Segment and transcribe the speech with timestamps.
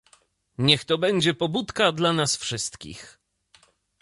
[0.57, 3.19] Niech to będzie pobudka dla nas wszystkich